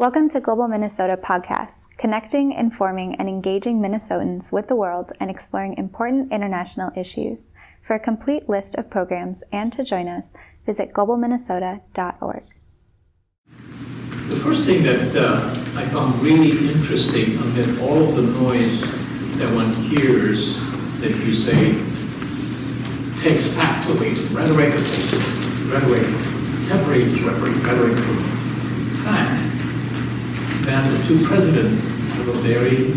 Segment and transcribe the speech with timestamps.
[0.00, 5.76] Welcome to Global Minnesota Podcasts, connecting, informing, and engaging Minnesotans with the world and exploring
[5.76, 7.52] important international issues.
[7.82, 10.34] For a complete list of programs and to join us,
[10.64, 12.44] visit globalminnesota.org.
[14.30, 18.80] The first thing that uh, I found really interesting amid all of the noise
[19.36, 20.58] that one hears
[21.00, 21.72] that you say
[23.20, 24.72] takes facts away, rhetoric,
[25.70, 26.06] rhetoric
[26.58, 27.52] separates rhetoric,
[27.98, 28.18] from
[29.04, 29.49] fact
[30.66, 31.82] that the two presidents
[32.14, 32.92] have a very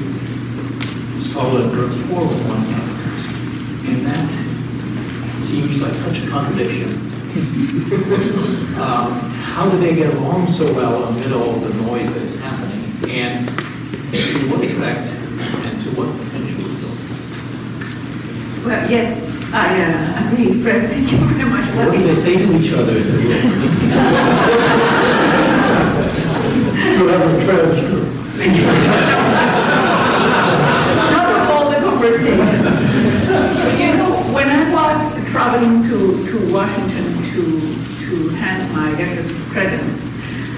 [1.19, 2.93] solid rapport with one another.
[3.89, 4.25] And that
[5.41, 6.91] seems like such a contradiction.
[8.79, 9.11] um,
[9.53, 13.09] how do they get along so well amid all the noise that is happening?
[13.09, 15.07] And to what effect
[15.65, 16.97] and to what potential result?
[18.65, 20.89] Well, yes, I uh, agree, Fred.
[20.91, 21.65] Thank you very much.
[21.75, 22.99] What do they say to each other?
[26.97, 28.13] to have a transcript.
[31.11, 32.75] Not all the conversations.
[33.79, 34.99] you know, when I was
[35.31, 35.97] traveling to,
[36.29, 37.41] to Washington to,
[38.05, 40.03] to hand my of credence,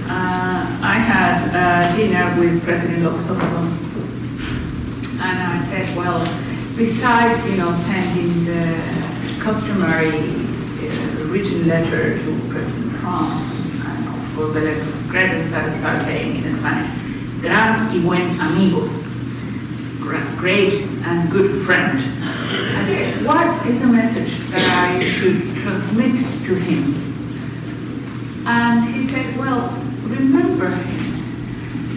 [0.08, 3.72] uh, I had uh, dinner with President Oxovo.
[5.14, 6.20] And I said, well,
[6.76, 13.55] besides, you know, sending the customary uh, written letter to President Trump,
[14.38, 16.92] and course the credence I start saying in Spanish,
[17.42, 18.90] gran y buen amigo,
[20.38, 20.74] great
[21.06, 21.98] and good friend.
[21.98, 26.96] I said, what is the message that I should transmit to him?
[28.46, 29.70] And he said, well,
[30.04, 30.70] remember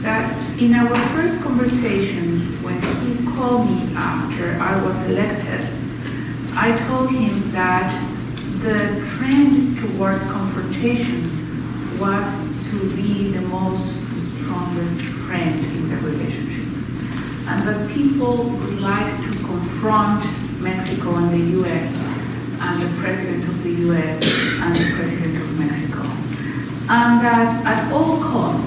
[0.03, 5.69] that in our first conversation, when he called me after I was elected,
[6.55, 7.91] I told him that
[8.63, 11.28] the trend towards confrontation
[11.99, 12.27] was
[12.71, 16.67] to be the most strongest friend in the relationship.
[17.49, 20.25] And that people would like to confront
[20.61, 21.97] Mexico and the US
[22.61, 24.23] and the president of the US
[24.63, 26.03] and the president of Mexico.
[26.91, 28.65] And that at all cost,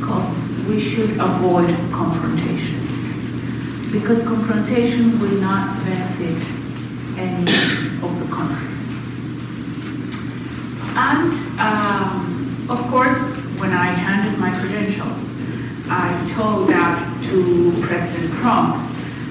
[0.00, 2.80] costs, we should avoid confrontation.
[3.92, 6.42] Because confrontation will not benefit
[7.18, 7.42] any
[8.02, 8.70] of the country.
[11.02, 13.18] And um, of course,
[13.58, 15.30] when I handed my credentials,
[15.88, 18.76] I told that to President Trump,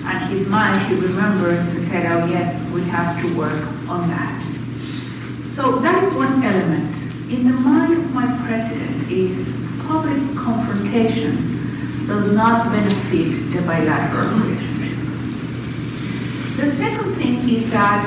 [0.03, 4.35] and his mind he remembers and said, oh yes, we have to work on that.
[5.47, 6.95] So that is one element.
[7.31, 9.55] In the mind of my president is
[9.85, 14.97] public confrontation does not benefit the bilateral relationship.
[16.57, 18.05] The second thing is that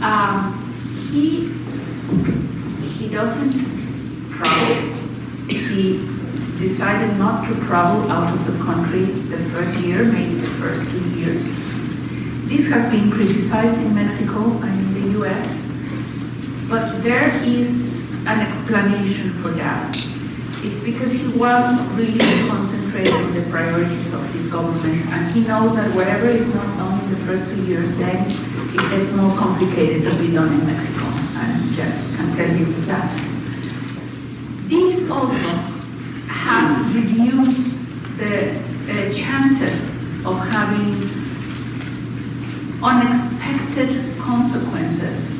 [0.00, 0.58] um,
[1.12, 2.41] he, he
[3.12, 3.52] doesn't
[4.32, 4.74] travel.
[5.48, 6.00] He
[6.58, 11.04] decided not to travel out of the country the first year, maybe the first two
[11.20, 11.44] years.
[12.48, 15.60] This has been criticized in Mexico and in the US,
[16.68, 19.94] but there is an explanation for that.
[20.64, 22.18] It's because he was really
[22.48, 26.98] concentrating on the priorities of his government, and he knows that whatever is not done
[27.04, 31.06] in the first two years, then it gets more complicated to be done in Mexico,
[31.42, 33.10] and can tell you that.
[34.68, 35.48] This also
[36.28, 37.76] has reduced
[38.18, 39.90] the uh, chances
[40.24, 40.94] of having
[42.82, 45.32] unexpected consequences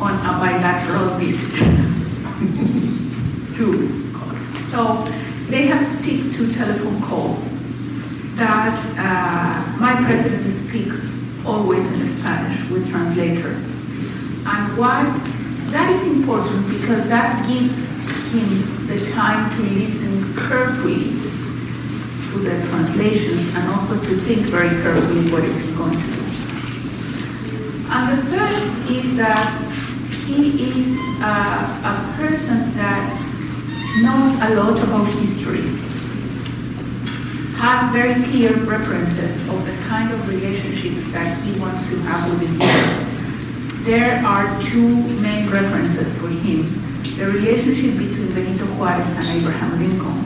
[0.00, 1.54] on a bilateral visit
[3.56, 4.02] to
[4.72, 5.04] so
[5.48, 7.50] they have stick to telephone calls
[8.36, 11.14] that uh, my president speaks
[11.44, 13.50] always in Spanish with translator.
[13.50, 15.04] And why?
[15.72, 21.16] That is important because that gives him the time to listen carefully
[22.28, 26.22] to the translations and also to think very carefully what is he going to do.
[27.88, 29.48] And the third is that
[30.26, 33.08] he is uh, a person that
[34.02, 35.64] knows a lot about history,
[37.56, 42.40] has very clear references of the kind of relationships that he wants to have with
[42.40, 43.21] the US.
[43.84, 46.70] There are two main references for him.
[47.18, 50.22] The relationship between Benito Juarez and Abraham Lincoln,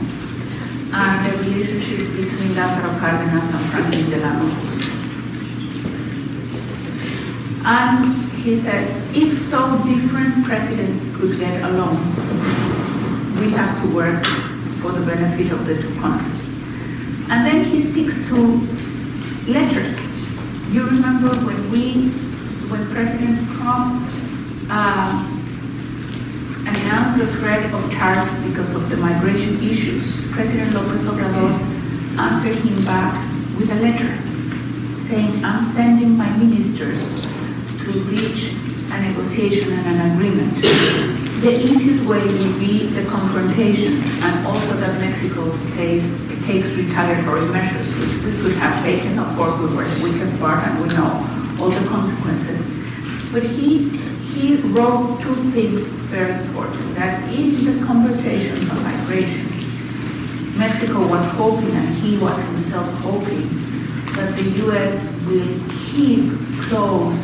[0.93, 4.47] and the relationship between Lázaro Cárdenas and Franklin Delano.
[7.65, 11.97] And he says, if so different presidents could get along,
[13.39, 14.23] we have to work
[14.81, 16.43] for the benefit of the two countries.
[17.29, 18.37] And then he speaks to
[19.51, 19.97] letters.
[20.71, 22.11] You remember when we,
[22.69, 24.03] when President Trump
[24.69, 25.23] uh,
[26.67, 31.55] announced the threat of tariffs because of the migration issues, President Lopez Obrador
[32.19, 33.15] answered him back
[33.57, 34.11] with a letter
[34.99, 36.99] saying, I'm sending my ministers
[37.83, 38.51] to reach
[38.91, 40.53] a negotiation and an agreement.
[41.41, 47.87] The easiest way would be the confrontation and also that Mexico stays, takes retaliatory measures,
[47.99, 49.19] which we could have taken.
[49.19, 52.65] Of course, we were the weakest part and we know all the consequences.
[53.31, 53.89] But he,
[54.33, 59.45] he wrote two things very important, that in the conversations on migration,
[60.57, 63.49] Mexico was hoping, and he was himself hoping,
[64.15, 65.13] that the U.S.
[65.25, 65.47] will
[65.91, 66.31] keep
[66.69, 67.21] close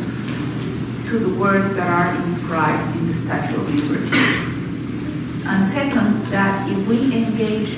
[1.10, 4.44] to the words that are inscribed in the Statue of Liberty.
[5.46, 7.74] And second, that if we engage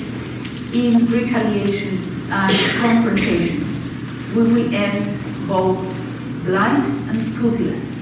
[0.74, 1.98] in retaliation
[2.30, 3.64] and confrontation,
[4.34, 5.95] will we will end both
[6.46, 7.98] blind and toothless.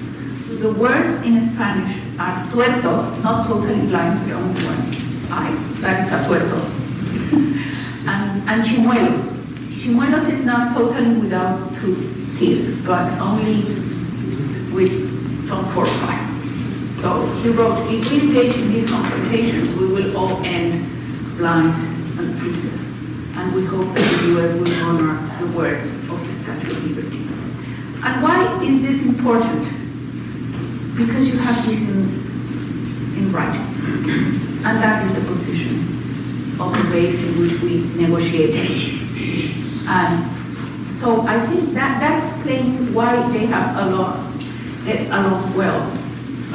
[0.60, 4.80] The words in Spanish are tuertos, not totally blind, the only one.
[5.32, 5.50] I,
[5.80, 6.60] that is a tuerto.
[8.06, 9.32] and, and chimuelos.
[9.80, 11.96] Chimuelos is not totally without two
[12.38, 13.64] teeth, but only
[14.72, 16.20] with some foresight.
[16.92, 20.84] So he wrote, if we engage in these confrontations, we will all end
[21.38, 21.74] blind
[22.18, 22.94] and toothless.
[23.36, 24.52] And we hope that the U.S.
[24.60, 27.24] will honor the words of the Statue of Liberty.
[28.04, 29.64] And why is this important?
[30.94, 32.04] Because you have this in,
[33.16, 33.64] in writing.
[34.64, 35.80] And that is the position
[36.60, 39.00] of the ways in which we negotiated.
[39.88, 44.18] And so I think that, that explains why they have a lot,
[44.86, 45.80] eh, get along well.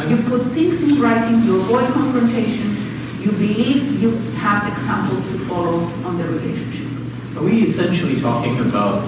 [0.07, 2.77] You put things in writing, you avoid confrontation,
[3.21, 6.87] you believe you have examples to follow on the relationship.
[7.37, 9.03] Are we essentially talking about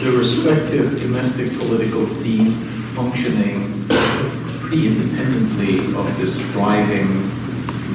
[0.00, 2.52] the respective domestic political scene
[2.96, 3.84] functioning
[4.60, 7.28] pretty independently of this thriving,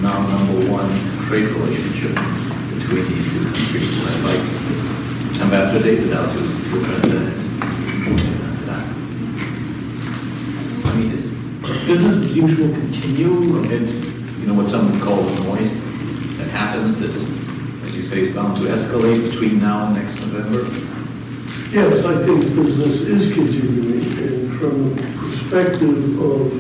[0.04, 0.88] now number one
[1.26, 2.14] trade relationship
[2.78, 4.06] between these two countries?
[4.06, 6.40] I'd like Ambassador Davidow now to
[6.78, 7.46] address that.
[10.86, 11.26] I mean, is
[11.88, 13.90] business as usual continue amid,
[14.40, 15.74] you know, what some would call the noise
[16.38, 17.24] that happens that's,
[17.84, 20.95] as you say, is bound to escalate between now and next November?
[21.72, 26.54] Yes, I think business is continuing, and from the perspective of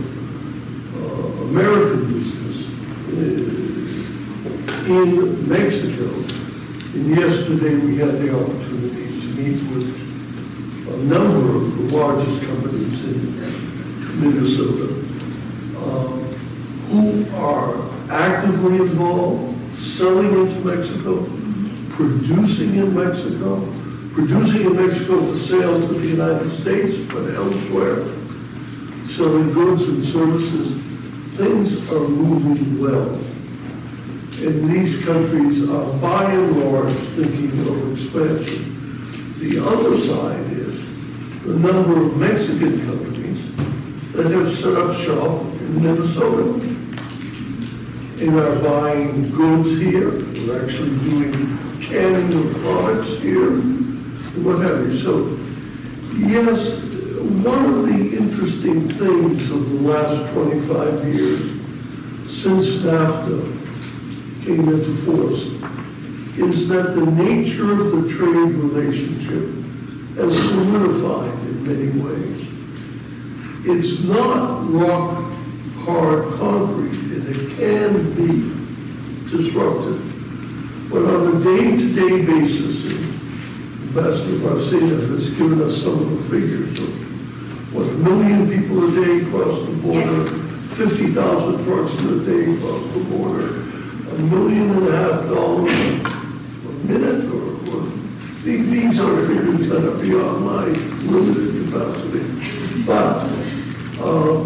[0.93, 2.67] uh, American business
[3.13, 3.15] uh,
[4.91, 6.05] in Mexico,
[6.95, 9.89] and yesterday we had the opportunity to meet with
[10.89, 13.39] a number of the largest companies in
[14.19, 14.93] Minnesota
[15.77, 16.23] um,
[16.89, 21.23] who are actively involved, selling into Mexico,
[21.91, 23.61] producing in Mexico,
[24.15, 28.05] producing in Mexico for sale to the United States, but elsewhere,
[29.07, 30.81] selling goods and services.
[31.35, 33.13] Things are moving well.
[34.39, 39.35] And these countries are by and large thinking of expansion.
[39.39, 40.79] The other side is
[41.43, 46.53] the number of Mexican companies that have set up shop in Minnesota
[48.21, 50.09] and are buying goods here,
[50.47, 53.84] we're actually doing canning of products here,
[54.43, 54.97] what have you.
[54.97, 55.37] So,
[56.17, 56.79] yes,
[57.43, 61.51] one of the interesting things of the last 25 years,
[62.29, 65.45] since NAFTA came into force,
[66.37, 69.49] is that the nature of the trade relationship
[70.17, 72.41] has solidified in many ways.
[73.67, 75.31] It's not rock
[75.85, 80.01] hard concrete, and it can be disrupted.
[80.89, 82.74] But on a day-to-day basis,
[83.97, 88.83] and Ambassador Bárcena has given us some of the figures of what, a million people
[88.83, 90.27] a day cross the border,
[90.75, 93.61] 50,000 trucks a day cross the border,
[94.11, 97.85] a million and a half dollars a minute, or, or,
[98.43, 100.65] these these are figures that are beyond my
[101.09, 102.83] limited capacity.
[102.85, 103.23] But,
[104.01, 104.43] uh,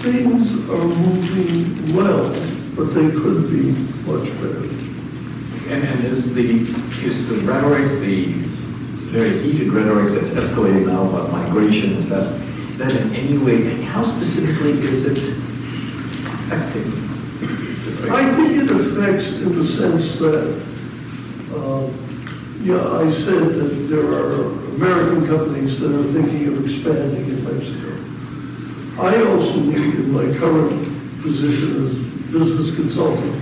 [0.00, 2.32] things are moving well,
[2.74, 3.72] but they could be
[4.10, 4.86] much better.
[5.68, 6.60] And, and is the,
[7.04, 8.45] is the rhetoric, the
[9.06, 12.32] very heated rhetoric that's escalating now about migration, is that,
[12.70, 15.18] is that in any way, and how specifically is it
[16.26, 16.92] affecting?
[18.10, 20.62] I think it affects in the sense that,
[21.54, 21.88] uh,
[22.62, 24.42] yeah, I said that there are
[24.76, 27.92] American companies that are thinking of expanding in Mexico.
[29.00, 31.94] I also need, in my current position as
[32.30, 33.34] business consultant,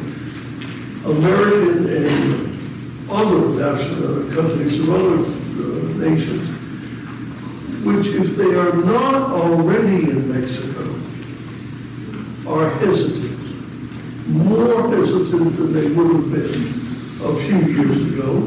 [1.05, 6.49] American and other national companies of other uh, nations,
[7.85, 10.95] which if they are not already in Mexico,
[12.47, 13.41] are hesitant,
[14.29, 16.85] more hesitant than they would have been
[17.23, 18.41] a few years ago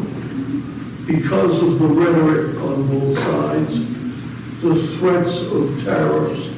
[1.08, 6.50] because of the rhetoric on both sides, the threats of tariffs,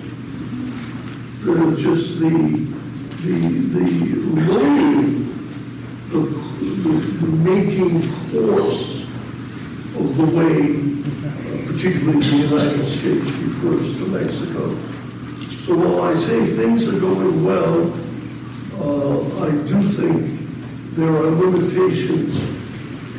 [1.43, 2.29] the, just the,
[3.21, 5.29] the, the loading,
[6.09, 8.98] the, the, the making force
[9.99, 10.55] of the way,
[11.19, 14.75] uh, particularly the United States refers to Mexico.
[15.65, 17.91] So while I say things are going well,
[18.79, 20.39] uh, I do think
[20.95, 22.37] there are limitations,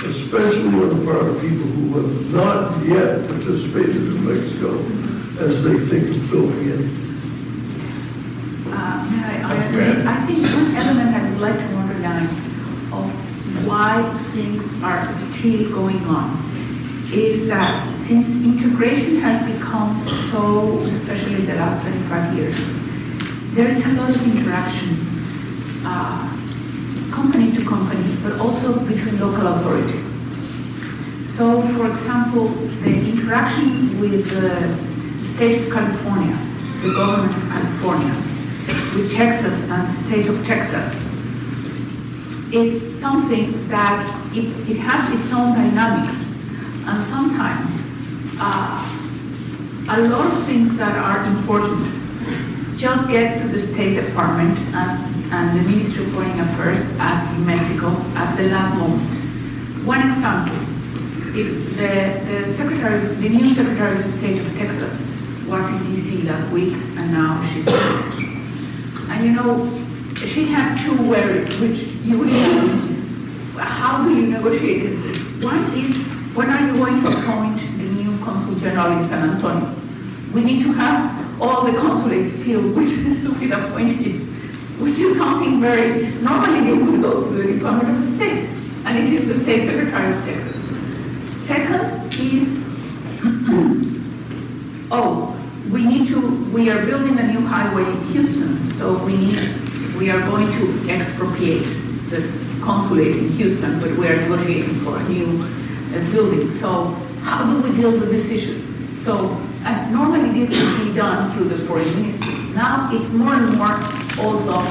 [0.05, 4.79] especially on the part of people who have not yet participated in Mexico
[5.45, 6.91] as they think of building it.
[8.73, 10.07] Uh, I- I agree.
[10.07, 12.29] I think one element I would like to underline
[12.93, 13.07] of
[13.67, 16.50] why things are still going on
[17.13, 22.57] is that since integration has become so, especially the last 25 years,
[23.55, 24.97] there is a lot of interaction,
[25.85, 26.31] uh,
[27.11, 30.07] company to company, but also between local authorities.
[31.27, 36.37] So, for example, the interaction with the state of California,
[36.83, 38.15] the government of California,
[38.95, 40.95] with Texas and the state of Texas,
[42.53, 46.30] it's something that it, it has its own dynamics.
[46.91, 47.81] And sometimes,
[48.41, 49.01] uh,
[49.89, 51.87] a lot of things that are important
[52.77, 57.47] just get to the State Department and, and the Ministry of Foreign Affairs at in
[57.47, 59.03] Mexico at the last moment.
[59.87, 60.57] One example,
[61.37, 65.01] it, the, the secretary, the new Secretary of State of Texas
[65.47, 68.41] was in DC last week and now she's in.
[69.11, 69.69] And you know,
[70.17, 72.91] she had two worries, which you would know,
[73.59, 75.21] how do you negotiate this?
[75.43, 79.75] One is, when are you going to appoint the new consul general in San Antonio?
[80.33, 82.91] We need to have all the consulates filled with,
[83.41, 84.31] with appointees,
[84.79, 88.49] which is something very, normally this would go to the Department of State,
[88.85, 90.57] and it is the State Secretary of Texas.
[91.35, 92.65] Second is,
[94.93, 95.37] oh,
[95.71, 96.21] we need to,
[96.53, 99.49] we are building a new highway in Houston, so we need,
[99.97, 101.65] we are going to expropriate
[102.11, 102.21] the
[102.63, 105.45] consulate in Houston, but we are negotiating for a new
[105.93, 106.51] uh, building.
[106.51, 106.85] So
[107.23, 108.65] how do we deal with these issues?
[108.99, 112.55] So uh, normally this would be done through the foreign ministries.
[112.55, 113.75] Now it's more and more
[114.25, 114.63] also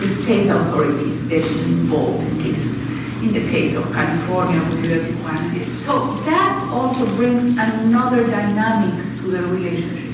[0.00, 2.74] the state authorities getting involved in this.
[3.22, 5.64] In the case of California, with the Tijuana.
[5.64, 10.06] So that also brings another dynamic to the relationship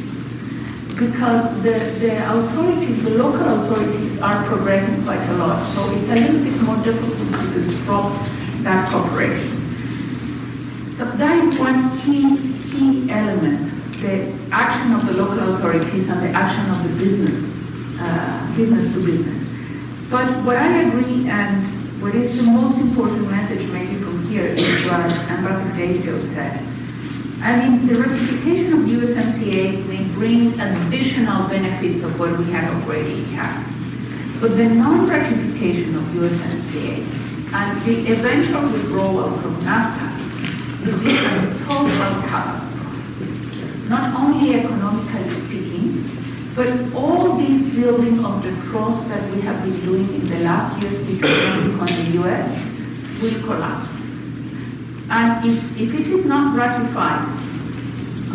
[0.99, 5.67] because the, the authorities, the local authorities are progressing quite a lot.
[5.67, 8.17] So it's a little bit more difficult to disrupt
[8.63, 9.62] that cooperation.
[10.93, 12.37] So that is one key,
[12.69, 13.65] key element,
[14.03, 17.49] the action of the local authorities and the action of the business,
[17.99, 19.49] uh, business to business.
[20.11, 21.65] But what I agree and
[22.03, 25.01] what is the most important message maybe from here is what
[25.33, 26.61] Ambassador Davidow said.
[27.41, 33.25] I mean, the ratification of USMCA may bring additional benefits of what we had already
[33.33, 33.65] had.
[34.43, 40.12] But the non-ratification of USMCA and the eventual withdrawal from NAFTA
[40.85, 43.89] total catastrophe.
[43.89, 46.11] Not only economically speaking,
[46.55, 50.81] but all this building of the trust that we have been doing in the last
[50.83, 52.49] years between Mexico and the US
[53.23, 54.01] will collapse.
[55.09, 57.29] And if, if it is not ratified,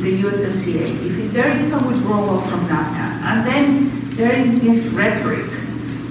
[0.01, 5.51] the USMCA, if there is a withdrawal from NAFTA, and then there is this rhetoric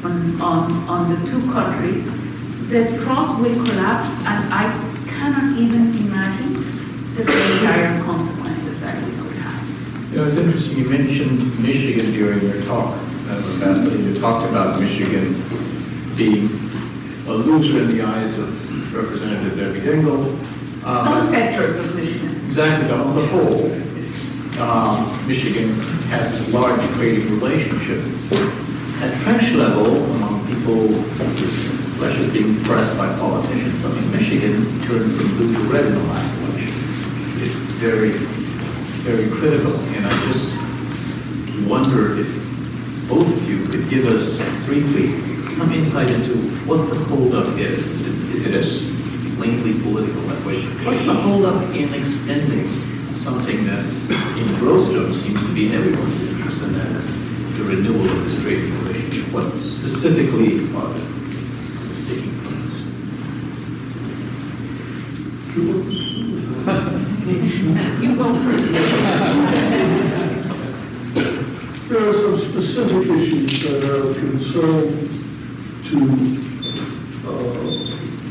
[0.05, 2.05] on, on, on the two countries,
[2.69, 4.86] the trust will collapse, and I
[5.27, 6.55] cannot even imagine
[7.17, 10.13] the dire consequences that we could have.
[10.13, 12.95] You know, it's interesting, you mentioned Michigan during your talk,
[13.29, 15.35] uh, Ambassador, you talked about Michigan
[16.17, 16.47] being
[17.27, 20.39] a loser in the eyes of Representative Debbie Dingell.
[20.85, 22.37] Uh, Some sectors of Michigan.
[22.47, 23.73] Exactly, on the whole,
[24.63, 25.75] um, Michigan
[26.07, 27.99] has this large trading relationship.
[29.03, 30.87] At trench level, among people,
[31.97, 36.01] especially being pressed by politicians, I mean, Michigan turned from blue to red in the
[36.13, 36.69] last election.
[37.41, 38.11] It's very,
[39.01, 40.53] very critical, and I just
[41.67, 42.29] wonder if
[43.09, 45.19] both of you could give us briefly
[45.55, 46.35] some insight into
[46.69, 47.79] what the holdup is.
[47.79, 50.61] Is it- Is it a plainly political way?
[50.85, 52.69] What's the holdup in extending
[53.19, 53.85] something that
[54.37, 57.07] in Grosstone seems to be everyone's interest, and that is
[57.57, 59.33] the renewal of this trading relationship?
[59.33, 61.03] What specifically are the
[62.03, 62.77] sticking points?
[68.03, 68.73] You go first.
[71.89, 75.09] There are some specific specific issues that are of concern
[75.85, 75.99] to
[77.27, 77.67] uh,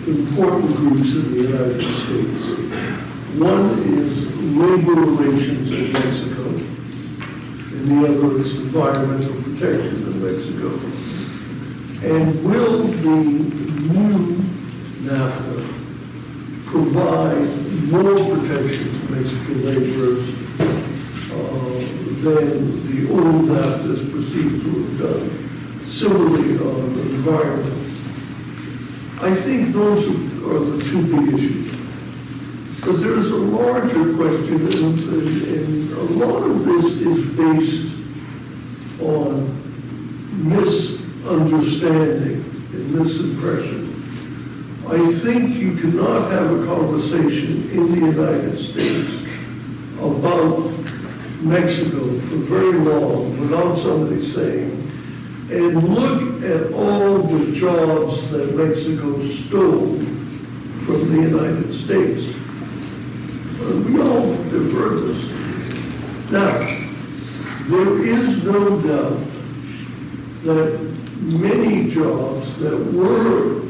[0.07, 2.43] important groups in the United States.
[3.35, 4.25] One is
[4.55, 6.43] labor relations in Mexico,
[7.75, 10.69] and the other is environmental protection in Mexico.
[12.03, 13.15] And will the
[13.91, 14.37] new
[15.03, 15.57] NAFTA
[16.65, 17.49] provide
[17.91, 20.23] more protection to Mexican laborers
[21.31, 21.75] uh,
[22.23, 22.47] than
[22.87, 25.85] the old NAFTA is perceived to have done?
[25.87, 27.81] Similarly, on the environment.
[29.21, 30.07] I think those
[30.43, 31.71] are the two big issues.
[32.81, 33.37] But there is a
[34.61, 37.93] and- and a lot of this is based
[39.01, 39.49] on
[40.43, 42.43] misunderstanding
[42.73, 43.87] and misimpression.
[44.87, 49.09] I think you cannot have a conversation in the United States
[49.99, 50.71] about
[51.41, 54.91] Mexico for very long without somebody saying,
[55.51, 59.99] and look at all the jobs that Mexico stole
[60.85, 62.34] from the United States.
[63.65, 64.31] Uh, We all
[64.75, 66.31] heard this.
[66.31, 66.53] Now,
[67.67, 69.19] there is no doubt
[70.43, 70.79] that
[71.17, 73.61] many jobs that were,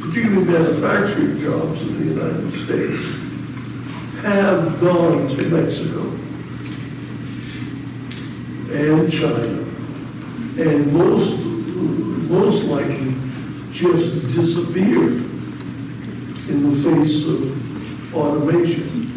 [0.00, 3.02] particularly manufacturing jobs in the United States,
[4.22, 6.02] have gone to Mexico
[8.74, 9.64] and China,
[10.62, 11.38] and most,
[12.28, 13.14] most likely
[13.72, 15.24] just disappeared
[16.50, 19.09] in the face of automation.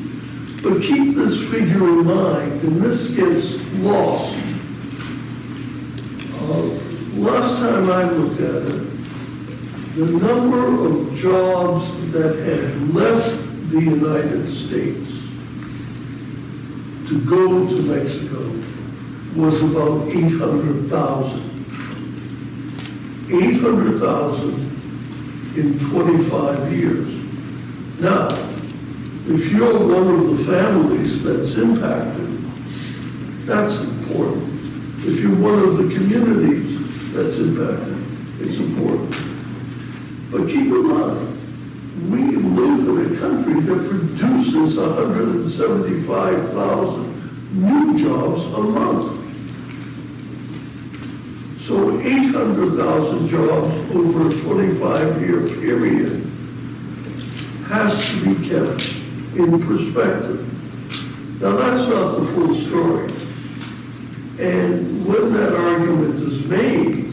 [0.64, 4.34] But keep this figure in mind, and this gets lost.
[6.40, 6.80] Uh,
[7.16, 13.38] Last time I looked at it, the number of jobs that had left
[13.70, 15.12] the United States
[17.08, 18.52] to go to Mexico
[19.36, 21.42] was about 800,000.
[23.30, 24.54] 800,000
[25.56, 27.14] in 25 years.
[28.00, 28.28] Now,
[29.26, 32.28] if you're one of the families that's impacted,
[33.46, 34.50] that's important.
[35.06, 38.04] If you're one of the communities that's impacted,
[38.42, 39.16] it's important.
[40.30, 41.40] But keep in mind,
[42.12, 49.22] we live in a country that produces 175,000 new jobs a month.
[51.62, 56.26] So 800,000 jobs over a 25-year period
[57.68, 59.03] has to be kept
[59.36, 61.42] in perspective.
[61.42, 63.12] Now, that's not the full story.
[64.40, 67.12] And when that argument is made,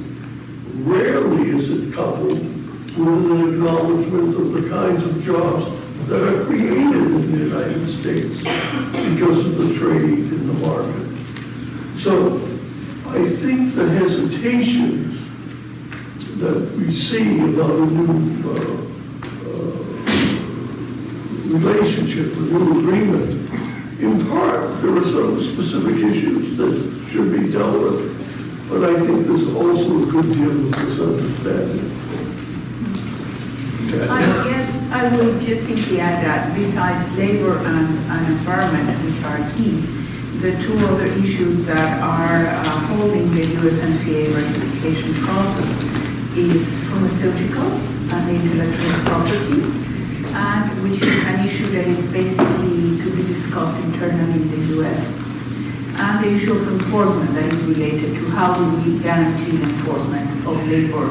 [0.87, 5.67] rarely is it coupled with an acknowledgement of the kinds of jobs
[6.09, 11.11] that are created in the United States because of the trade in the market.
[11.99, 12.37] So
[13.09, 15.21] I think the hesitations
[16.41, 19.00] that we see about a new uh,
[21.51, 23.33] relationship, a new agreement,
[24.01, 29.27] in part, there are some specific issues that should be dealt with, but I think
[29.27, 31.91] there's also a good deal of misunderstanding.
[34.09, 39.39] I guess I will just simply add that besides labor and, and environment, which are
[39.57, 39.81] key,
[40.41, 45.83] the two other issues that are uh, holding the USMCA ratification process
[46.37, 49.90] is pharmaceuticals and intellectual property,
[50.33, 55.01] and which is an issue that is basically to be discussed internally in the US.
[56.01, 60.57] And the issue of enforcement that is related to how do we guarantee enforcement of
[60.69, 61.07] labor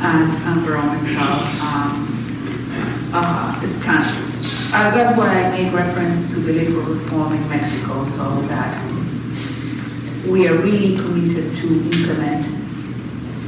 [0.00, 4.70] and environmental um, uh, standards.
[4.72, 8.82] Uh, That's why I made reference to the labor reform in Mexico, so that
[10.26, 12.44] we are really committed to implement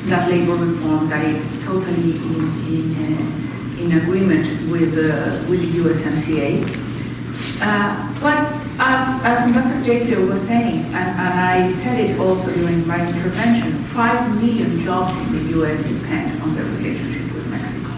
[0.08, 2.34] that labor reform that is totally in,
[2.68, 3.45] in, uh,
[3.78, 6.64] in agreement with, uh, with the USMCA.
[7.60, 12.86] Uh, But as, as Ambassador Jacob was saying, and, and I said it also during
[12.86, 17.92] my intervention, five million jobs in the US depend on the relationship with Mexico.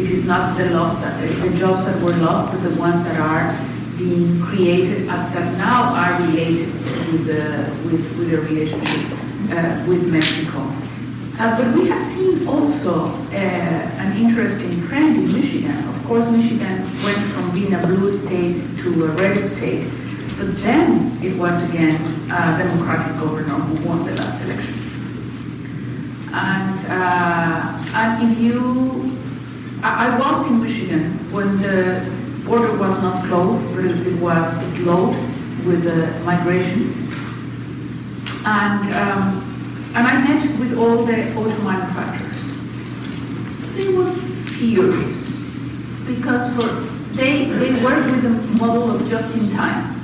[0.00, 3.20] It is not the loss that, the jobs that were lost, but the ones that
[3.20, 3.52] are
[3.98, 6.68] being created, that now are related
[7.12, 7.42] with the,
[7.88, 9.12] with, with the relationship
[9.52, 10.60] uh, with Mexico.
[11.38, 15.76] Uh, But we have seen also uh, an interesting trend in Michigan.
[15.88, 19.84] Of course, Michigan went from being a blue state to a red state,
[20.38, 21.94] but then it was again
[22.32, 24.78] a Democratic governor who won the last election.
[26.32, 29.18] And, uh, and if you,
[29.82, 32.00] I, I was in Michigan when the
[32.46, 35.16] border was not closed, but it was slowed
[35.66, 37.10] with the migration.
[38.44, 39.55] And um,
[39.96, 42.36] and I met with all the auto manufacturers.
[43.76, 44.12] They were
[44.52, 45.16] furious
[46.06, 46.68] because for
[47.16, 49.96] they they work with a model of just in time.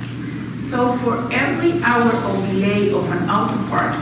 [0.63, 3.93] So for every hour of delay of an auto part,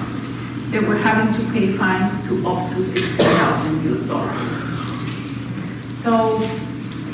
[0.71, 4.61] they were having to pay fines to up to 60,000 US dollars.
[5.91, 6.37] So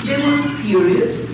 [0.06, 1.26] they were furious.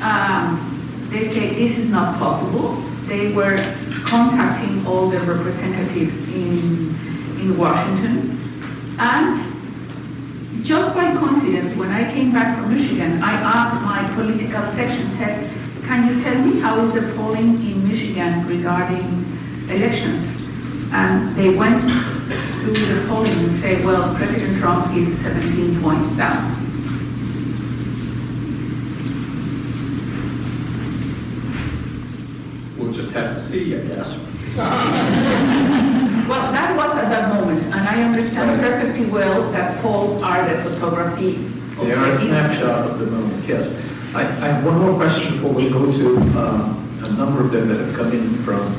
[0.00, 0.66] Um,
[1.10, 2.76] they say this is not possible.
[3.04, 3.58] They were
[4.04, 6.94] contacting all the representatives in,
[7.40, 8.38] in Washington.
[8.98, 15.08] And just by coincidence, when I came back from Michigan, I asked my political section,
[15.08, 15.50] said,
[15.86, 19.26] can you tell me how is the polling in Michigan regarding
[19.68, 20.28] elections?
[20.92, 21.82] And they went
[22.60, 26.69] through the polling and said, well, President Trump is 17 points down.
[32.80, 34.16] We'll just have to see, I guess.
[36.30, 40.62] Well, that was at that moment, and I understand perfectly well that polls are the
[40.62, 43.66] photography of They are the a snapshot of the moment, yes.
[44.14, 47.66] I, I have one more question before we go to um, a number of them
[47.66, 48.72] that have come in from,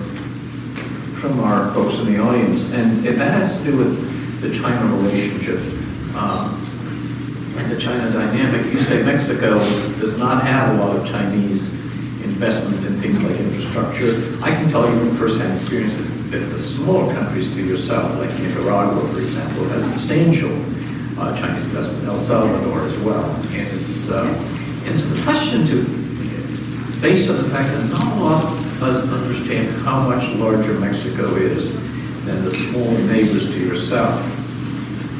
[1.20, 5.60] from our folks in the audience, and that has to do with the China relationship
[6.16, 6.56] um,
[7.58, 8.72] and the China dynamic.
[8.72, 9.60] You say Mexico
[10.00, 11.76] does not have a lot of Chinese
[12.23, 14.38] investment in things like infrastructure.
[14.43, 15.95] I can tell you from firsthand experience
[16.31, 20.51] that the smaller countries to your south, like Nicaragua, for example, has substantial
[21.19, 23.25] uh, Chinese investment, El Salvador as well.
[23.25, 24.25] And it's, uh,
[24.86, 25.84] and so the question to,
[27.01, 31.36] based on the fact that not a lot of us understand how much larger Mexico
[31.36, 31.73] is
[32.25, 34.23] than the small neighbors to your south,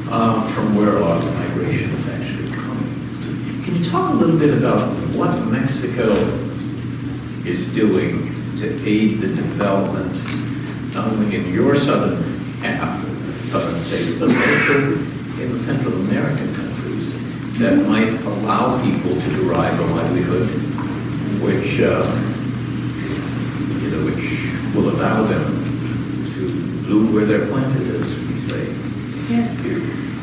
[0.10, 3.64] uh, from where a lot of the migration is actually coming.
[3.64, 6.14] Can you talk a little bit about what Mexico
[7.46, 10.14] is doing to aid the development,
[10.94, 12.22] not only in your southern
[12.62, 14.94] half, of the southern states, but also
[15.42, 20.48] in the Central American countries that might allow people to derive a livelihood
[21.42, 22.06] which, uh,
[23.82, 25.44] you know, which will allow them
[26.36, 28.68] to bloom where they're planted, as we say.
[29.30, 29.66] Yes,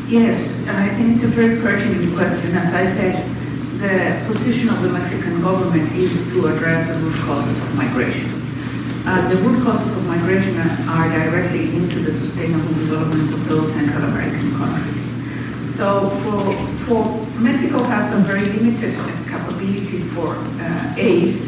[0.08, 2.54] yes, and I think it's a very pertinent question.
[2.54, 3.37] As I said,
[3.78, 8.26] the position of the Mexican government is to address the root causes of migration.
[9.06, 13.72] Uh, the root causes of migration are directly linked to the sustainable development of those
[13.72, 15.74] Central American countries.
[15.76, 16.52] So for,
[16.86, 18.96] for Mexico has some very limited
[19.28, 21.40] capabilities for uh, aid,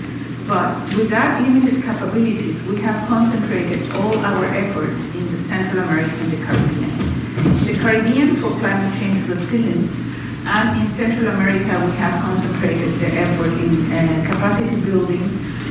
[0.46, 6.14] but with that limited capabilities, we have concentrated all our efforts in the Central America
[6.14, 7.66] and the Caribbean.
[7.66, 10.09] The Caribbean for climate change resilience,
[10.44, 15.22] and in Central America, we have concentrated the effort in uh, capacity building,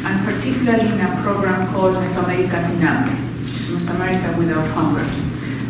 [0.05, 3.15] and particularly in a program called Mesoamerica Sin Hambre,
[3.73, 5.29] Mesoamerica without hunger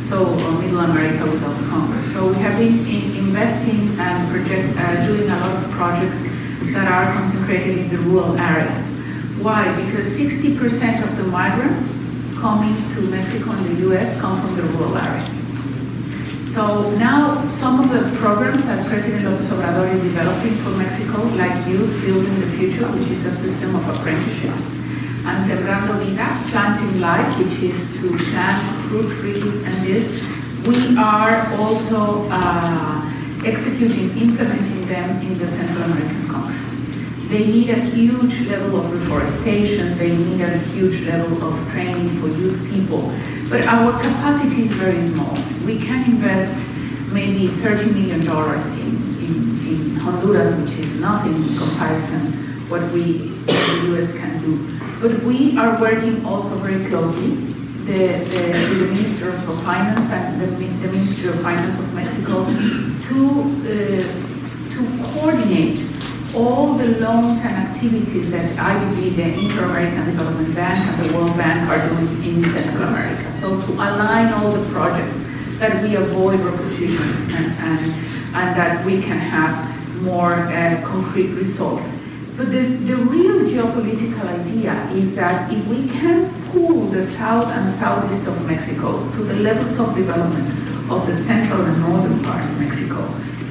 [0.10, 0.26] so
[0.60, 2.02] Middle America without hunger.
[2.10, 6.22] So we have been in- investing and project, uh, doing a lot of projects
[6.74, 8.88] that are concentrated in the rural areas.
[9.38, 9.70] Why?
[9.86, 11.94] Because 60% of the migrants
[12.42, 15.39] coming to Mexico and the US come from the rural areas.
[16.50, 21.68] So now, some of the programs that President López Obrador is developing for Mexico, like
[21.68, 24.66] Youth Building the Future, which is a system of apprenticeships,
[25.30, 28.60] and Sembrando Vida, Planting Life, which is to plant
[28.90, 30.28] fruit trees and this,
[30.66, 32.98] we are also uh,
[33.46, 36.59] executing, implementing them in the Central American countries.
[37.30, 42.28] They need a huge level of reforestation, they need a huge level of training for
[42.28, 43.14] youth people,
[43.52, 45.38] but our capacity is very small.
[45.64, 46.56] We can invest
[47.12, 52.34] maybe $30 million in, in, in Honduras, which is nothing in comparison
[52.68, 54.80] what we, the US can do.
[55.00, 57.30] But we are working also very closely,
[57.86, 63.20] the, the, the Minister of Finance and the, the Ministry of Finance of Mexico to,
[63.66, 64.04] uh,
[64.74, 65.89] to coordinate
[66.36, 71.70] all the loans and activities that IDB, the Inter-American Development Bank, and the World Bank
[71.70, 73.32] are doing in Central America.
[73.34, 75.18] So to align all the projects
[75.60, 77.94] that we avoid repetitions and, and,
[78.36, 81.94] and that we can have more uh, concrete results.
[82.38, 87.70] But the, the real geopolitical idea is that if we can pull the south and
[87.70, 90.48] southeast of Mexico to the levels of development
[90.90, 93.02] of the central and northern part of Mexico,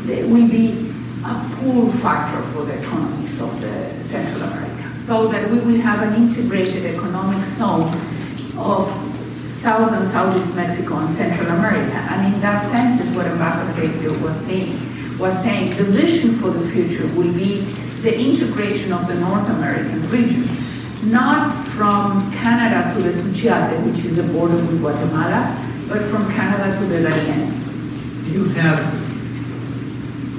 [0.07, 0.88] will be
[1.29, 6.01] a pull factor for the economies of the Central America, so that we will have
[6.03, 7.93] an integrated economic zone
[8.57, 8.89] of
[9.45, 11.97] South and Southeast Mexico and Central America.
[12.11, 14.79] And in that sense is what Ambassador Gabriel was saying,
[15.19, 17.63] was saying the vision for the future will be
[18.03, 20.49] the integration of the North American region,
[21.11, 25.57] not from Canada to the Suchiate, which is the border with Guatemala,
[25.89, 27.53] but from Canada to the Darien.
[28.27, 29.08] You have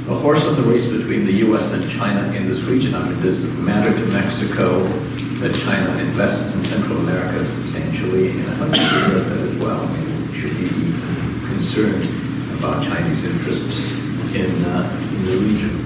[0.10, 1.72] a horse of the race between the U.S.
[1.72, 2.96] and China in this region.
[2.96, 4.82] I mean, does it matter to Mexico
[5.38, 9.86] that China invests in Central America substantially, and do you does that as well?
[9.86, 10.68] I mean, should be
[11.46, 12.10] concerned
[12.58, 13.80] about Chinese interests
[14.34, 15.78] in, uh, in the region?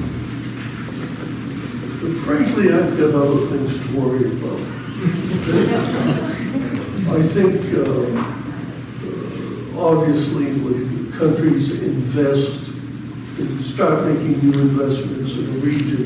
[2.00, 4.62] But frankly, I've got other things to worry about.
[7.12, 7.84] I think, uh,
[9.76, 12.63] uh, obviously, when countries invest,
[13.44, 16.06] and start making new investments in a region,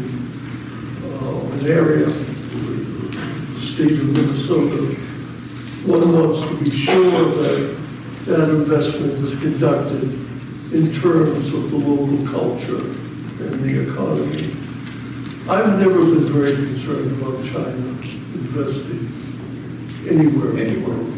[1.03, 4.95] uh, an area, the state of Minnesota,
[5.85, 7.77] one wants to be sure that
[8.25, 10.03] that investment is conducted
[10.73, 12.81] in terms of the local culture
[13.45, 14.51] and the economy.
[15.49, 17.87] I've never been very concerned about China
[18.33, 19.07] investing
[20.09, 21.13] anywhere in the world.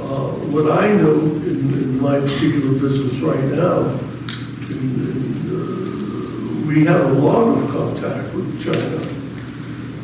[0.00, 1.14] Uh, What I know
[1.48, 3.98] in, in my particular business right now,
[6.66, 8.98] we have a lot of contact with China,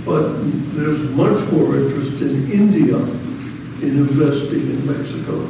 [0.05, 0.35] but
[0.77, 5.47] there's much more interest in India in investing in Mexico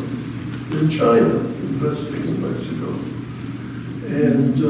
[0.71, 2.93] than China investing in Mexico.
[4.07, 4.69] And uh,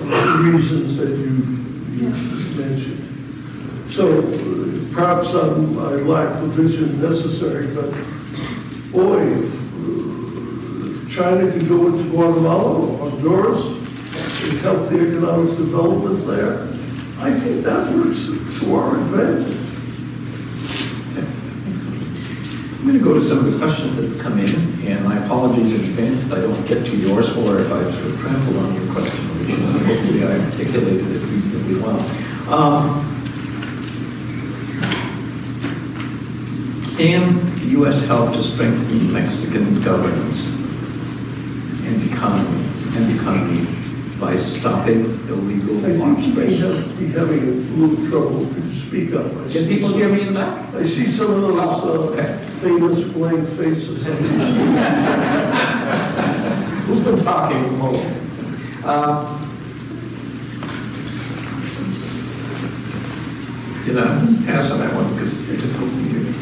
[0.00, 1.56] uh, the reasons that you
[1.98, 2.10] you
[2.56, 3.04] mentioned.
[3.90, 4.22] So
[4.92, 7.90] perhaps I'm- I lack the vision necessary, but
[8.92, 9.57] boy, if
[11.18, 13.66] China can go into Guatemala or Honduras
[14.44, 16.68] and help the economic development there,
[17.18, 18.26] I think that works
[18.60, 19.56] to our advantage.
[22.78, 24.48] I'm going to go to some of the questions that have come in,
[24.86, 28.04] and my apologies in advance if I don't get to yours or if I sort
[28.06, 29.26] of trampled on your question.
[29.26, 31.98] Hopefully I articulated it reasonably well.
[32.54, 33.04] Um,
[36.96, 38.06] Can the U.S.
[38.06, 40.57] help to strengthen Mexican governance
[41.88, 42.64] and economy,
[42.96, 43.66] and economy
[44.20, 46.98] by stopping illegal I arms think may trade?
[46.98, 48.42] be having a little trouble.
[48.52, 49.26] You speak up?
[49.26, 50.74] I Can see people some- hear me in the back?
[50.74, 54.02] I see some of those Oh, uh, famous blank faces.
[56.86, 57.64] Who's been talking?
[58.84, 59.36] Um,
[63.84, 64.00] Did I
[64.44, 66.36] pass on that one because it's difficult to use?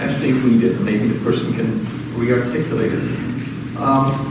[0.00, 1.84] Actually, read it, maybe the person can
[2.16, 3.76] re-articulate it.
[3.76, 4.30] Um,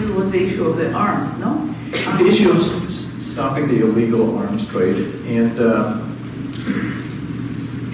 [0.00, 1.74] It was the issue of the arms, no?
[2.18, 6.04] The issue of stopping the illegal arms trade and, uh,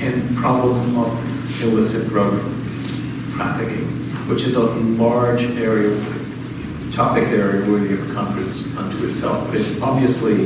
[0.01, 2.33] and problem of illicit drug
[3.35, 3.87] trafficking,
[4.29, 5.97] which is a large area,
[6.93, 9.47] topic area worthy of conference unto itself.
[9.49, 10.43] But it obviously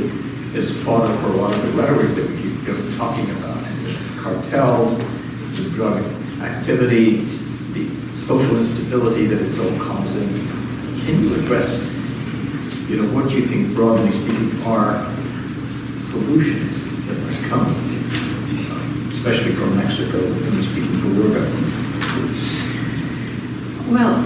[0.55, 3.57] is fodder for a lot of the rhetoric that we keep talking about.
[4.17, 4.97] Cartels,
[5.57, 6.03] the drug
[6.41, 7.21] activity,
[7.73, 10.38] the social instability that it's all causing.
[11.09, 11.89] Can you address
[12.87, 15.11] you know, what do you think, broadly speaking, are
[15.97, 17.65] solutions that might come,
[19.09, 21.65] especially from Mexico, and speaking for your government?
[23.89, 24.23] Well,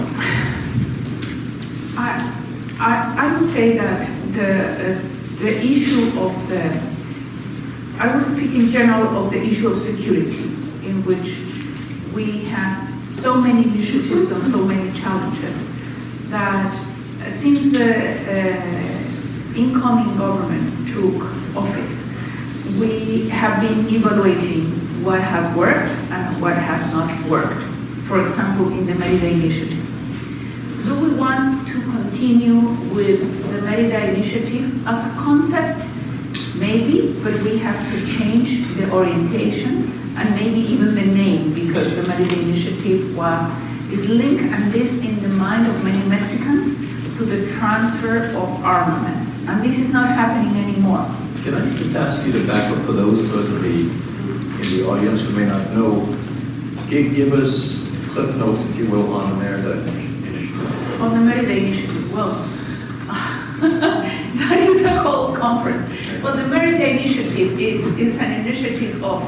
[1.96, 2.38] I,
[2.78, 6.82] I, I would say that the, uh, the issue of the,
[7.98, 10.36] I will speak in general of the issue of security,
[10.86, 11.34] in which
[12.14, 12.76] we have
[13.08, 15.73] so many initiatives and so many challenges
[16.34, 16.74] that
[17.28, 17.88] since the
[18.26, 21.22] uh, incoming government took
[21.56, 22.10] office,
[22.76, 24.66] we have been evaluating
[25.04, 27.62] what has worked and what has not worked.
[28.08, 29.84] For example, in the Merida Initiative.
[30.84, 32.60] Do we want to continue
[32.92, 33.20] with
[33.50, 35.86] the Merida Initiative as a concept?
[36.56, 42.02] Maybe, but we have to change the orientation and maybe even the name because the
[42.08, 43.42] Merida Initiative was,
[43.90, 46.76] is linked, and this in the mind of many Mexicans,
[47.16, 49.46] to the transfer of armaments.
[49.46, 51.06] And this is not happening anymore.
[51.44, 53.80] Can I just ask you to back up for those of us in the,
[54.62, 56.06] in the audience who may not know,
[56.88, 61.00] give, give us clip notes, if you will, on the Merida initiative?
[61.00, 62.30] On the Merida Initiative, well,
[63.60, 65.82] that is a whole conference.
[66.22, 69.22] Well, the Merida Initiative is, is an initiative of,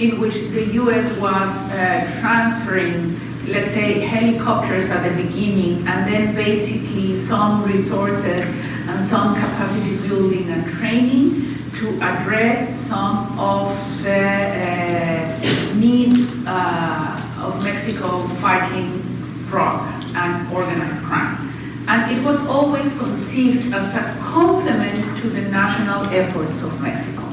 [0.00, 6.34] in which the US was uh, transferring, let's say, helicopters at the beginning, and then
[6.34, 8.48] basically some resources
[8.88, 17.62] and some capacity building and training to address some of the uh, needs uh, of
[17.64, 19.00] Mexico fighting
[19.48, 21.48] drug and organized crime.
[21.88, 27.24] And it was always conceived as a complement to the national efforts of Mexico.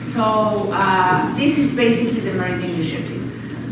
[0.00, 3.25] So uh, this is basically the Merida Initiative.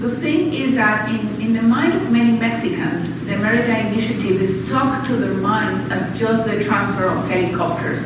[0.05, 4.63] The thing is that in, in the mind of many Mexicans, the Merida Initiative is
[4.67, 8.05] stuck to their minds as just the transfer of helicopters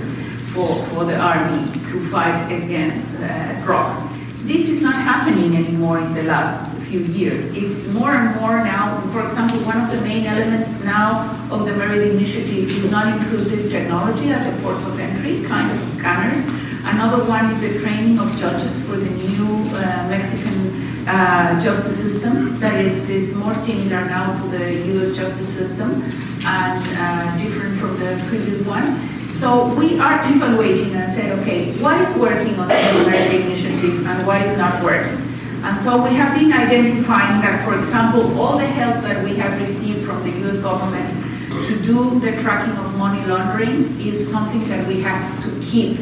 [0.54, 3.98] for, for the army to fight against uh, drugs.
[4.44, 7.52] This is not happening anymore in the last few years.
[7.56, 11.74] It's more and more now, for example, one of the main elements now of the
[11.74, 16.44] Merida Initiative is non-intrusive technology at the ports of entry, kind of scanners.
[16.84, 22.58] Another one is the training of judges for the new uh, Mexican uh, justice system
[22.60, 26.02] that is, is more similar now to the US justice system
[26.46, 28.96] and uh, different from the previous one.
[29.26, 34.26] So we are evaluating and said, okay, what is working on this Merida initiative and
[34.26, 35.18] what is not working?
[35.64, 39.60] And so we have been identifying that, for example, all the help that we have
[39.60, 41.08] received from the US government
[41.50, 45.98] to do the tracking of money laundering is something that we have to keep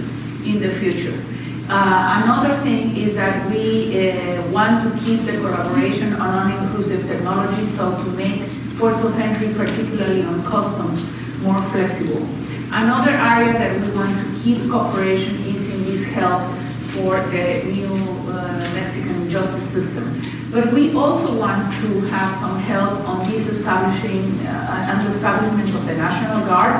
[0.46, 1.18] in the future.
[1.68, 7.66] Uh, another thing is that we uh, want to keep the collaboration on non-intrusive technology,
[7.66, 11.10] so to make ports of entry, particularly on customs,
[11.42, 12.22] more flexible.
[12.70, 16.42] Another area that we want to keep cooperation is in this help
[16.94, 17.94] for the new
[18.30, 20.22] uh, Mexican justice system.
[20.52, 25.84] But we also want to have some help on this establishing uh, and establishment of
[25.84, 26.76] the National Guard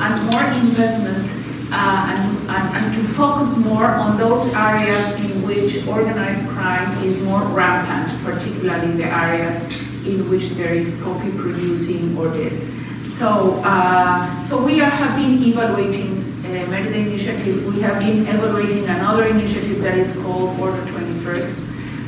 [0.00, 1.39] and more investment
[1.72, 7.42] uh, and, and, to focus more on those areas in which organized crime is more
[7.42, 9.56] rampant, particularly the areas
[10.04, 12.70] in which there is poppy producing or this.
[13.04, 17.66] So, uh, so we are, have been evaluating uh, Merida initiative.
[17.66, 21.66] We have been evaluating another initiative that is called Order 21st.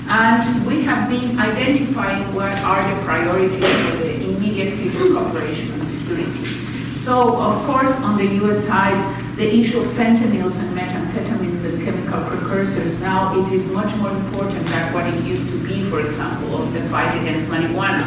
[0.09, 5.85] And we have been identifying what are the priorities for the immediate future cooperation and
[5.85, 6.45] security.
[6.99, 12.23] So, of course, on the US side, the issue of fentanyls and methamphetamines and chemical
[12.25, 16.55] precursors, now it is much more important than what it used to be, for example,
[16.61, 18.03] of the fight against marijuana.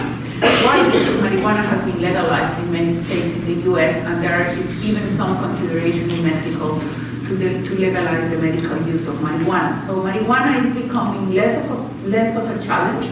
[0.64, 0.86] Why?
[0.86, 5.10] Because marijuana has been legalized in many states in the US, and there is even
[5.12, 9.80] some consideration in Mexico to, the, to legalize the medical use of marijuana.
[9.80, 13.08] So marijuana is becoming less of a, less of a challenge,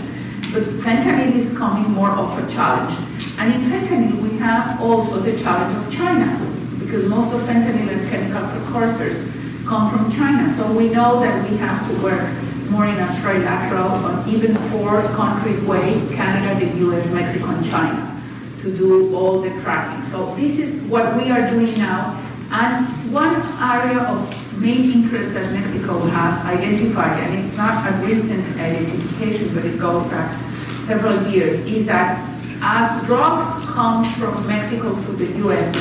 [0.53, 2.95] but fentanyl is coming more of a challenge.
[3.39, 6.52] And in fentanyl, we have also the challenge of China
[6.93, 9.17] because most of fentanyl and chemical precursors
[9.65, 10.47] come from China.
[10.47, 12.21] So we know that we have to work
[12.69, 18.21] more in a trilateral on even four countries way, Canada, the US, Mexico, and China,
[18.61, 20.03] to do all the tracking.
[20.03, 22.21] So this is what we are doing now.
[22.51, 28.47] And one area of main interest that Mexico has identified, and it's not a recent
[28.59, 30.39] identification, but it goes back
[30.81, 32.21] several years, is that
[32.61, 35.73] as drugs come from Mexico to the US,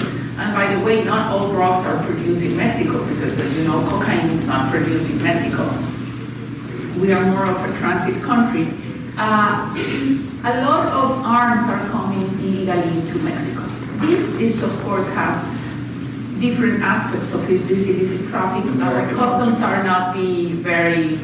[0.42, 3.86] and by the way, not all drugs are produced in Mexico because, as you know,
[3.88, 5.62] cocaine is not produced in Mexico.
[7.00, 8.74] We are more of a transit country.
[9.16, 9.70] Uh,
[10.44, 13.62] a lot of arms are coming illegally into Mexico.
[14.06, 15.38] This is, of course, has
[16.40, 18.64] different aspects of it, this illicit traffic.
[18.82, 21.20] Our customs are not very,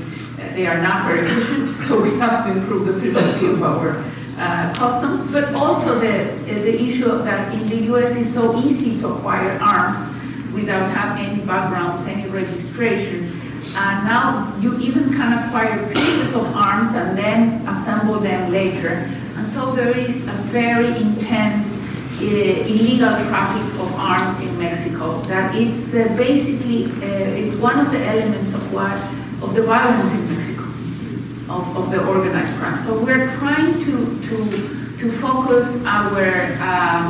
[0.54, 4.04] they are not very efficient, so we have to improve the efficiency of our
[4.38, 9.08] uh, customs, but also the, the issue that in the US it's so easy to
[9.08, 9.98] acquire arms
[10.52, 13.32] without having any backgrounds, any registration.
[13.74, 19.10] And now you even can acquire pieces of arms and then assemble them later.
[19.36, 21.82] And so there is a very intense
[22.20, 25.20] uh, illegal traffic of arms in Mexico.
[25.22, 28.96] That it's uh, basically uh, it's one of the elements of what
[29.42, 30.57] of the violence in Mexico
[31.50, 32.80] of, of the organized crime.
[32.82, 36.24] So we're trying to, to, to focus our,
[36.60, 37.06] um,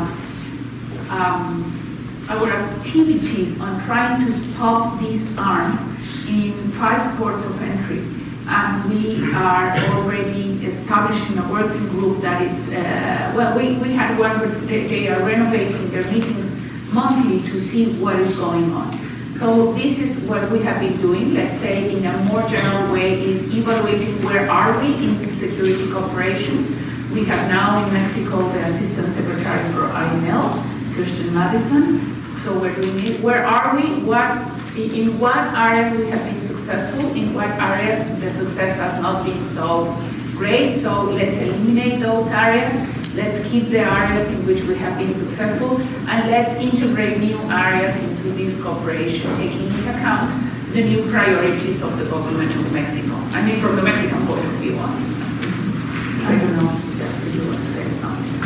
[1.11, 5.81] um, our activities on trying to stop these arms
[6.29, 8.05] in five ports of entry.
[8.51, 14.19] And we are already establishing a working group that is, uh, well, we, we had
[14.19, 16.59] one, they, they are renovating their meetings
[16.93, 18.98] monthly to see what is going on.
[19.39, 23.23] So this is what we have been doing, let's say in a more general way,
[23.23, 26.67] is evaluating where are we in security cooperation.
[27.15, 30.51] We have now in Mexico the Assistant Secretary for INL,
[30.97, 32.01] Kirsten Madison.
[32.43, 32.75] So we're.
[33.23, 34.03] Where are we?
[34.03, 34.43] What
[34.77, 39.43] in what areas we have been successful, in what areas the success has not been
[39.45, 39.95] so
[40.35, 40.73] great.
[40.73, 42.75] So let's eliminate those areas
[43.15, 47.99] Let's keep the areas in which we have been successful, and let's integrate new areas
[48.03, 50.31] into this cooperation, taking into account
[50.73, 53.15] the new priorities of the government of Mexico.
[53.33, 54.79] I mean, from the Mexican point of view.
[54.79, 58.39] I don't know if you want to say something.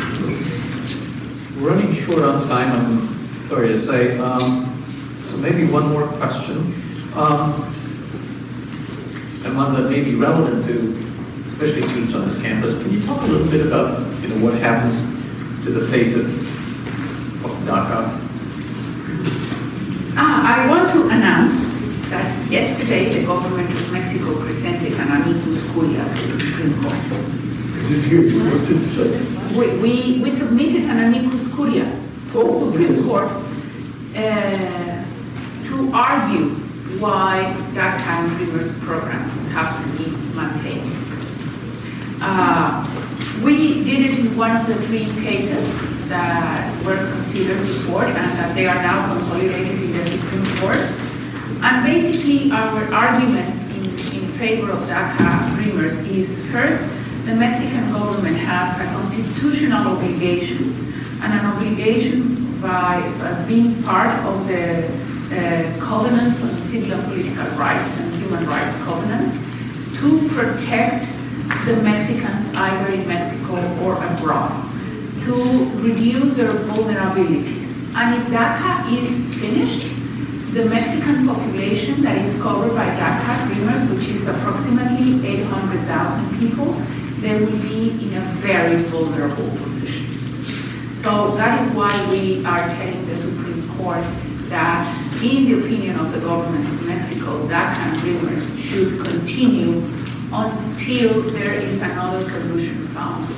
[1.62, 3.08] Running short on time, I'm
[3.48, 4.18] sorry to say.
[4.18, 4.68] Um,
[5.24, 6.72] so maybe one more question.
[7.14, 7.72] Um,
[9.44, 11.02] and one that may be relevant to
[11.46, 12.74] especially students on this campus.
[12.82, 15.12] Can you talk a little bit about, you know, what happens
[15.64, 16.26] to the fate of
[17.44, 18.18] of DACA?
[20.16, 21.70] Ah, I want to announce
[22.10, 27.88] that yesterday the government of Mexico presented an amicus curiae to the Supreme Court.
[27.88, 28.20] Did you,
[28.50, 29.58] what did you say?
[29.58, 33.04] We, we, we submitted an amicus curiae to the Oh, Supreme yes.
[33.04, 33.28] Court
[34.14, 35.04] uh,
[35.68, 36.50] to argue
[37.00, 40.92] why DACA and Rivers programs have to be maintained.
[42.22, 42.84] Uh,
[43.43, 45.76] We did it in one of the three cases
[46.09, 50.76] that were considered before and that they are now consolidated in the Supreme Court.
[51.62, 53.84] And basically, our arguments in,
[54.14, 56.80] in favor of DACA Dreamers is first,
[57.24, 64.47] the Mexican government has a constitutional obligation and an obligation by uh, being part of
[64.47, 69.34] the uh, covenants on civil and political rights and human rights covenants
[69.99, 71.09] to protect
[71.66, 74.50] the Mexicans either in Mexico or abroad,
[75.24, 75.34] to
[75.80, 77.76] reduce their vulnerabilities.
[77.94, 79.86] And if DACA is finished,
[80.53, 86.72] the Mexican population that is covered by DACA Dreamers, which is approximately 800,000 people,
[87.20, 90.07] they will be in a very vulnerable position.
[90.92, 94.05] So that is why we are telling the Supreme Court
[94.48, 94.84] that,
[95.22, 99.80] in the opinion of the government of Mexico, DACA Dreamers should continue
[100.33, 103.28] until there is another solution found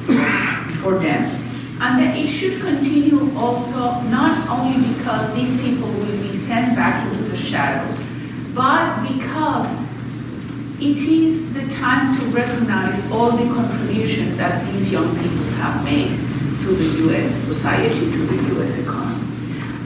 [0.81, 1.41] for them.
[1.81, 7.05] And that it should continue also not only because these people will be sent back
[7.07, 8.01] into the shadows,
[8.55, 9.83] but because
[10.79, 16.11] it is the time to recognize all the contribution that these young people have made
[16.63, 17.35] to the U.S.
[17.35, 18.79] society, to the U.S.
[18.79, 19.23] economy.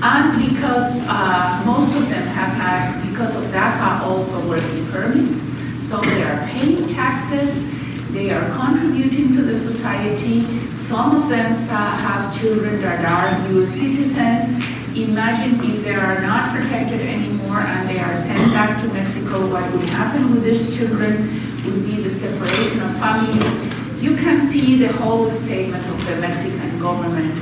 [0.00, 5.42] And because uh, most of them have had, because of DACA, also working permits,
[5.88, 7.66] so they are paying taxes,
[8.12, 10.42] they are contributing to the society.
[10.74, 13.70] Some of them have children that are U.S.
[13.70, 14.50] citizens.
[14.94, 19.64] Imagine if they are not protected anymore and they are sent back to Mexico, what
[19.72, 21.26] would happen with these children
[21.64, 24.02] would be the separation of families.
[24.02, 27.34] You can see the whole statement of the Mexican government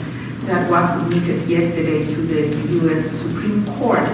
[0.46, 3.10] that was submitted yesterday to the U.S.
[3.10, 4.08] Supreme Court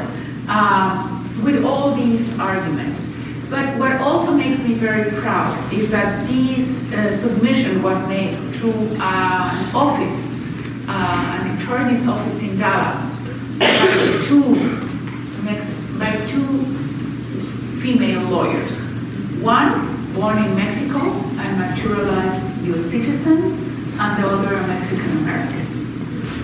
[0.49, 3.12] uh, with all these arguments.
[3.53, 8.97] But what also makes me very proud is that this uh, submission was made through
[8.99, 10.33] uh, an office,
[10.89, 13.11] uh, an attorney's office in Dallas,
[13.59, 14.55] by two,
[15.99, 16.65] by two
[17.83, 18.73] female lawyers.
[19.43, 22.87] One born in Mexico and naturalized U.S.
[22.87, 23.37] citizen,
[24.01, 25.67] and the other a Mexican American.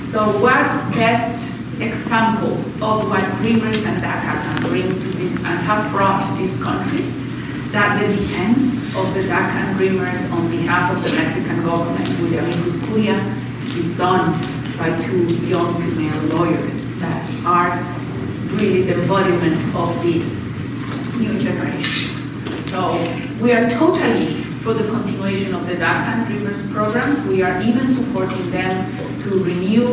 [0.04, 5.90] So what best example of what Dreamers and DACA can bring to this and have
[5.92, 7.04] brought to this country?
[7.70, 12.82] That the defense of the DACA Dreamers on behalf of the Mexican government with amicus
[12.86, 13.20] curiae
[13.78, 14.32] is done
[14.78, 17.70] by two young female lawyers that are
[18.56, 20.42] really the embodiment of this
[21.16, 22.14] new generation.
[22.62, 22.92] So
[23.40, 27.20] we are totally for the continuation of the DACA Dreamers programs.
[27.26, 29.86] We are even supporting them to renew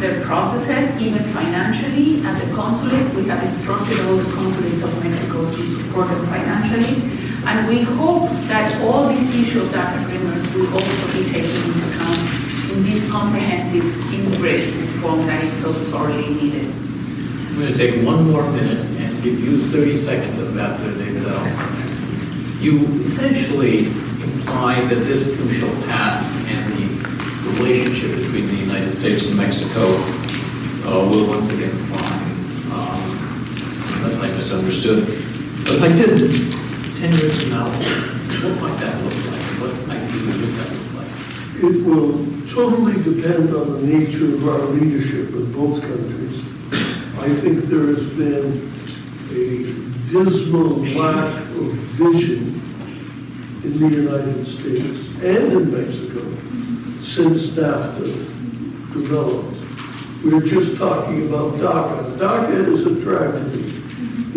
[0.00, 3.10] their processes, even financially, at the consulates.
[3.10, 7.18] We have instructed all the consulates of Mexico to support them financially.
[7.44, 11.78] And we hope that all these issue of DACA Dreamers will also be taken into
[11.90, 16.64] account in this comprehensive immigration reform that is so sorely needed.
[16.64, 23.02] I'm going to take one more minute and give you 30 seconds, Ambassador Davidow You
[23.04, 23.86] essentially
[24.22, 26.77] imply that this too shall pass and
[27.56, 29.80] relationship between the United States and Mexico
[30.88, 33.00] uh, will once again climb, um,
[33.96, 35.06] unless I misunderstood.
[35.64, 36.18] But if I did,
[36.96, 39.42] 10 years from now, what might that look like?
[39.60, 41.62] What might that look like?
[41.62, 46.42] It will totally depend on the nature of our leadership in both countries.
[47.18, 48.72] I think there has been
[49.30, 52.54] a dismal lack of vision
[53.64, 56.37] in the United States and in Mexico
[57.08, 58.04] since NAFTA
[58.92, 59.56] developed.
[60.22, 62.18] We are just talking about DACA.
[62.18, 63.82] DACA is a tragedy.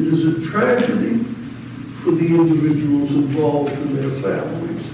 [0.02, 1.18] It is a tragedy
[1.96, 4.86] for the individuals involved and their families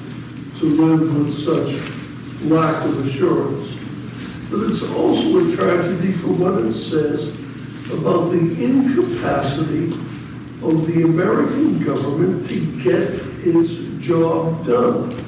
[0.60, 3.76] to live with such lack of assurance.
[4.50, 7.30] But it's also a tragedy for what it says
[7.94, 9.86] about the incapacity
[10.64, 15.27] of the American government to get its job done.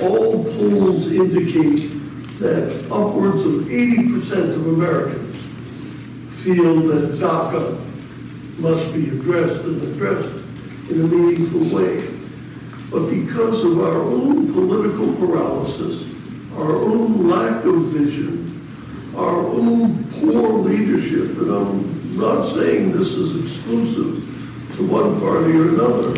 [0.00, 1.90] All polls indicate
[2.38, 5.36] that upwards of 80% of Americans
[6.42, 7.78] feel that DACA
[8.58, 10.32] must be addressed and addressed
[10.90, 12.08] in a meaningful way.
[12.90, 16.04] but because of our own political paralysis,
[16.56, 18.68] our own lack of vision,
[19.16, 25.70] our own poor leadership, and I'm not saying this is exclusive to one party or
[25.70, 26.10] another,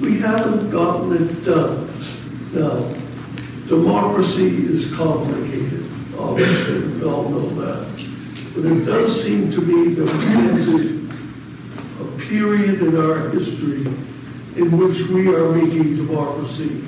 [0.00, 1.87] we haven't gotten it done.
[2.58, 2.80] Now,
[3.68, 5.88] democracy is complicated,
[6.18, 7.86] obviously, we all know that.
[8.52, 11.08] But it does seem to me that we entered
[12.00, 13.86] a period in our history
[14.56, 16.82] in which we are making democracy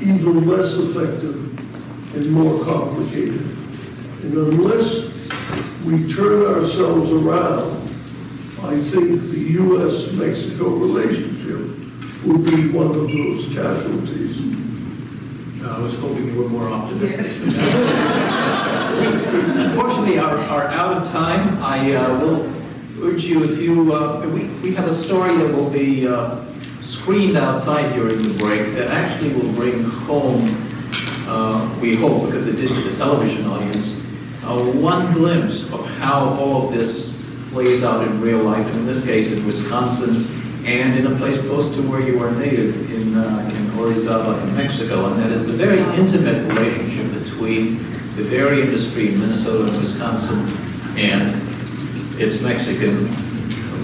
[0.00, 1.58] even less effective
[2.14, 3.40] and more complicated.
[4.22, 5.06] And unless
[5.84, 7.82] we turn ourselves around,
[8.62, 11.58] I think the U.S.-Mexico relationship
[12.24, 14.69] will be one of those casualties.
[15.62, 17.42] I was hoping you were more optimistic.
[19.58, 21.62] Unfortunately, are, are out of time.
[21.62, 22.50] I uh, will
[23.02, 26.42] urge you, if you, uh, we, we have a story that will be uh,
[26.80, 30.48] screened outside during the break that actually will bring home,
[31.26, 34.00] uh, we hope, because it did to the television audience,
[34.44, 38.86] uh, one glimpse of how all of this plays out in real life, and in
[38.86, 43.16] this case in Wisconsin, and in a place close to where you are native, in,
[43.16, 47.78] uh, in Orizaba, in Mexico, and that is the very intimate relationship between
[48.16, 50.38] the dairy industry in Minnesota and Wisconsin
[50.98, 53.04] and its Mexican,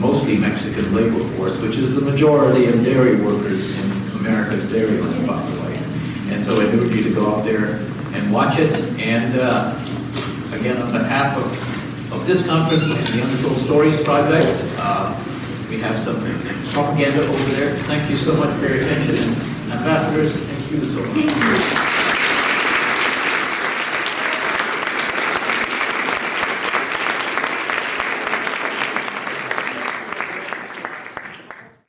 [0.01, 5.27] mostly Mexican labor force, which is the majority of dairy workers in America's dairy land,
[5.27, 5.77] by the way.
[6.35, 7.77] And so I urge you to go out there
[8.12, 9.74] and watch it, and uh,
[10.53, 15.14] again, on behalf of, of this conference and the Untold Stories Project, uh,
[15.69, 16.17] we have some
[16.73, 17.75] propaganda over there.
[17.85, 19.31] Thank you so much for your attention.
[19.73, 21.95] Ambassadors, thank you so much.